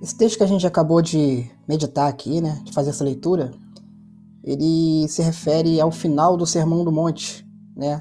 [0.00, 3.52] Esse texto que a gente acabou de meditar aqui, né, de fazer essa leitura,
[4.42, 8.00] ele se refere ao final do Sermão do Monte, né?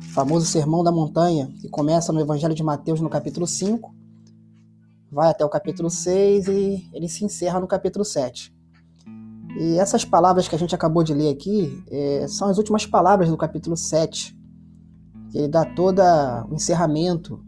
[0.00, 3.92] O famoso Sermão da Montanha, que começa no Evangelho de Mateus no capítulo 5,
[5.10, 8.54] vai até o capítulo 6 e ele se encerra no capítulo 7.
[9.58, 13.28] E essas palavras que a gente acabou de ler aqui é, são as últimas palavras
[13.28, 14.38] do capítulo 7,
[15.32, 16.00] que ele dá todo
[16.48, 17.42] o encerramento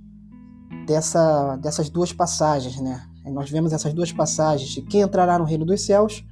[0.87, 3.09] dessa, dessas duas passagens, né?
[3.31, 6.25] Nós vemos essas duas passagens de quem entrará no reino dos céus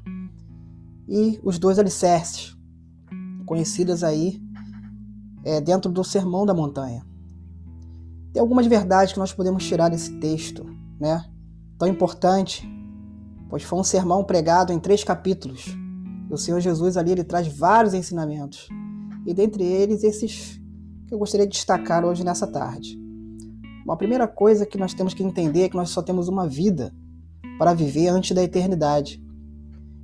[1.09, 2.57] e os dois alicerces,
[3.47, 4.43] conhecidas aí
[5.45, 7.05] é, dentro do Sermão da Montanha.
[8.33, 10.65] Tem algumas verdades que nós podemos tirar desse texto,
[11.01, 11.25] né?
[11.77, 12.69] Tão importante,
[13.49, 15.67] pois foi um sermão pregado em três capítulos.
[16.29, 18.69] E o Senhor Jesus ali ele traz vários ensinamentos.
[19.27, 20.61] E dentre eles esses
[21.09, 23.00] que eu gostaria de destacar hoje nessa tarde.
[23.91, 26.95] Uma primeira coisa que nós temos que entender é que nós só temos uma vida
[27.59, 29.21] para viver antes da eternidade.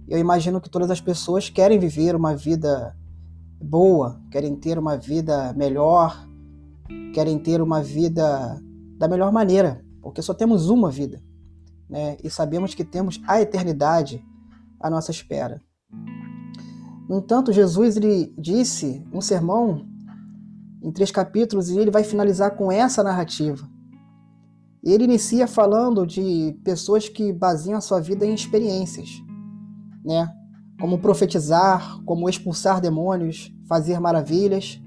[0.08, 2.96] Eu imagino que todas as pessoas querem viver uma vida
[3.62, 6.26] boa, querem ter uma vida melhor,
[7.14, 8.60] querem ter uma vida
[8.98, 11.22] da melhor maneira, porque só temos uma vida,
[11.88, 12.16] né?
[12.24, 14.20] E sabemos que temos a eternidade
[14.80, 15.62] à nossa espera.
[17.08, 19.86] No entanto, Jesus ele disse um sermão
[20.82, 23.75] em três capítulos e ele vai finalizar com essa narrativa.
[24.92, 29.20] Ele inicia falando de pessoas que baseiam a sua vida em experiências,
[30.04, 30.32] né?
[30.80, 34.80] Como profetizar, como expulsar demônios, fazer maravilhas.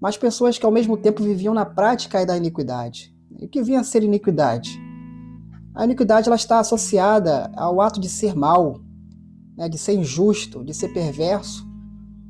[0.00, 3.14] Mas pessoas que ao mesmo tempo viviam na prática da iniquidade.
[3.38, 4.80] E o que vinha a ser iniquidade?
[5.74, 8.80] A iniquidade ela está associada ao ato de ser mal,
[9.58, 9.68] né?
[9.68, 11.68] de ser injusto, de ser perverso,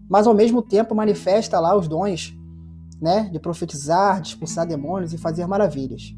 [0.08, 2.36] mas ao mesmo tempo manifesta lá os dons
[3.00, 3.30] né?
[3.32, 6.12] de profetizar, de expulsar demônios e fazer maravilhas.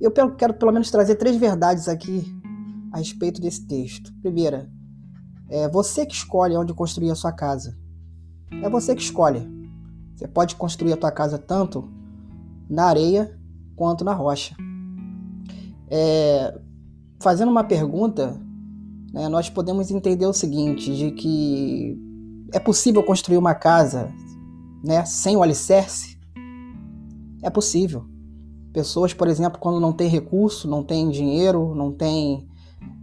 [0.00, 2.24] Eu quero pelo menos trazer três verdades aqui
[2.92, 4.12] a respeito desse texto.
[4.20, 4.70] Primeira,
[5.48, 7.76] é você que escolhe onde construir a sua casa.
[8.62, 9.46] É você que escolhe.
[10.14, 11.90] Você pode construir a tua casa tanto
[12.68, 13.38] na areia
[13.74, 14.56] quanto na rocha.
[15.88, 16.58] É,
[17.22, 18.40] fazendo uma pergunta,
[19.12, 21.98] né, nós podemos entender o seguinte, de que
[22.52, 24.12] é possível construir uma casa
[24.84, 26.18] né, sem o alicerce?
[27.42, 28.06] É possível.
[28.76, 32.46] Pessoas, por exemplo, quando não tem recurso, não tem dinheiro, não tem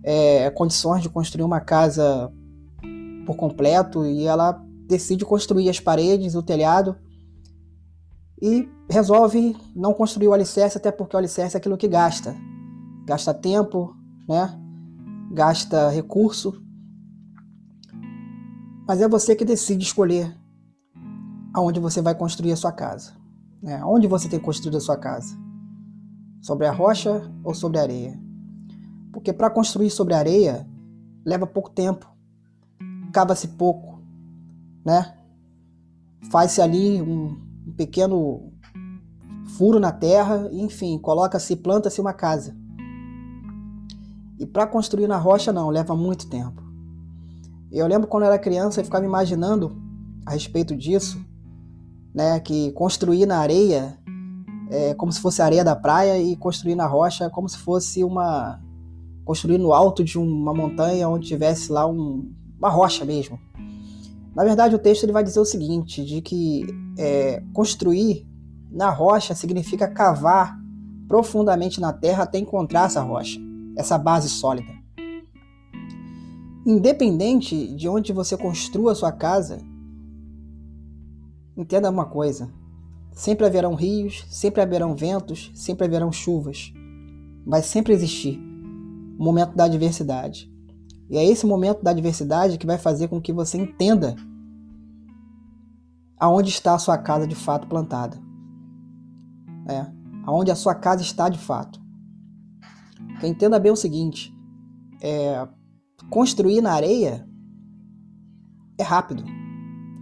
[0.03, 2.31] é, condições de construir uma casa
[3.25, 6.95] por completo e ela decide construir as paredes, o telhado
[8.39, 12.35] e resolve não construir o alicerce, até porque o alicerce é aquilo que gasta.
[13.07, 13.95] Gasta tempo,
[14.29, 14.55] né?
[15.31, 16.53] gasta recurso.
[18.87, 20.37] Mas é você que decide escolher
[21.51, 23.13] aonde você vai construir a sua casa.
[23.59, 23.83] Né?
[23.83, 25.41] Onde você tem construído a sua casa?
[26.43, 28.19] Sobre a rocha ou sobre a areia?
[29.13, 30.67] Porque para construir sobre a areia
[31.25, 32.05] leva pouco tempo,
[33.13, 34.01] cava-se pouco,
[34.85, 35.17] né?
[36.29, 38.51] Faz-se ali um, um pequeno
[39.57, 42.53] furo na terra, enfim, coloca-se, planta-se uma casa.
[44.37, 46.61] E para construir na rocha não, leva muito tempo.
[47.71, 49.81] Eu lembro quando era criança, eu ficava imaginando
[50.25, 51.23] a respeito disso,
[52.13, 53.97] né, que construir na areia
[54.73, 58.59] é, como se fosse areia da praia e construir na rocha como se fosse uma
[59.23, 63.39] construir no alto de uma montanha onde tivesse lá um, uma rocha mesmo.
[64.35, 66.65] Na verdade, o texto ele vai dizer o seguinte, de que
[66.97, 68.27] é, construir
[68.69, 70.59] na rocha significa cavar
[71.07, 73.39] profundamente na terra até encontrar essa rocha,
[73.77, 74.73] essa base sólida.
[76.65, 79.59] Independente de onde você construa a sua casa,
[81.55, 82.51] entenda uma coisa:
[83.13, 86.73] Sempre haverão rios, sempre haverão ventos, sempre haverão chuvas.
[87.45, 88.39] Vai sempre existir
[89.17, 90.51] o momento da adversidade.
[91.09, 94.15] E é esse momento da adversidade que vai fazer com que você entenda
[96.17, 98.17] aonde está a sua casa de fato plantada.
[99.67, 99.85] É,
[100.25, 101.79] aonde a sua casa está de fato.
[103.21, 104.35] Entenda bem o seguinte:
[105.01, 105.47] é,
[106.09, 107.27] construir na areia
[108.77, 109.23] é rápido.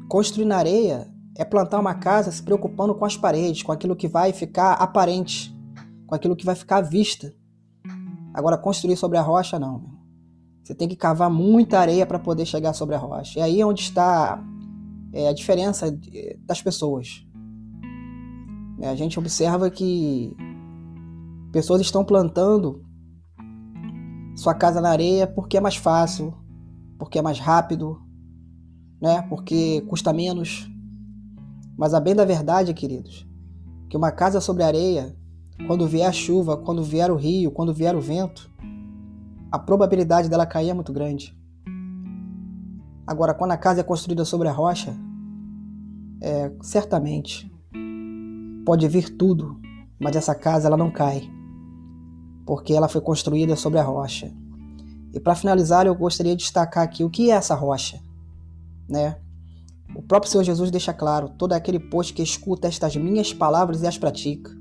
[0.07, 4.07] Construir na areia é plantar uma casa se preocupando com as paredes, com aquilo que
[4.07, 5.55] vai ficar aparente,
[6.07, 7.33] com aquilo que vai ficar à vista.
[8.33, 9.91] Agora, construir sobre a rocha, não.
[10.63, 13.39] Você tem que cavar muita areia para poder chegar sobre a rocha.
[13.39, 14.41] E aí é onde está
[15.11, 15.91] é, a diferença
[16.45, 17.25] das pessoas.
[18.79, 20.35] É, a gente observa que
[21.51, 22.83] pessoas estão plantando
[24.35, 26.33] sua casa na areia porque é mais fácil,
[26.97, 28.01] porque é mais rápido,
[29.01, 29.21] né?
[29.23, 30.70] porque custa menos.
[31.81, 33.27] Mas a bem da verdade, queridos,
[33.89, 35.17] que uma casa sobre areia
[35.65, 38.51] quando vier a chuva, quando vier o rio, quando vier o vento,
[39.51, 41.35] a probabilidade dela cair é muito grande.
[43.07, 44.95] Agora, quando a casa é construída sobre a rocha,
[46.21, 47.51] é, certamente
[48.63, 49.59] pode vir tudo,
[49.99, 51.27] mas essa casa ela não cai,
[52.45, 54.31] porque ela foi construída sobre a rocha.
[55.11, 57.99] E para finalizar, eu gostaria de destacar aqui o que é essa rocha,
[58.87, 59.17] né?
[59.95, 63.87] O próprio Senhor Jesus deixa claro: todo aquele posto que escuta estas minhas palavras e
[63.87, 64.51] as pratica.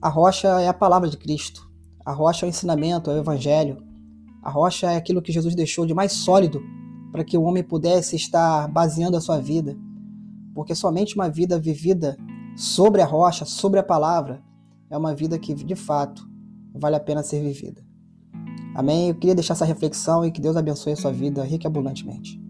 [0.00, 1.68] A rocha é a palavra de Cristo.
[2.04, 3.82] A rocha é o ensinamento, é o evangelho.
[4.42, 6.62] A rocha é aquilo que Jesus deixou de mais sólido
[7.10, 9.76] para que o homem pudesse estar baseando a sua vida.
[10.54, 12.16] Porque somente uma vida vivida
[12.56, 14.42] sobre a rocha, sobre a palavra,
[14.88, 16.28] é uma vida que de fato
[16.74, 17.82] vale a pena ser vivida.
[18.74, 19.08] Amém?
[19.08, 22.45] Eu queria deixar essa reflexão e que Deus abençoe a sua vida rica e abundantemente.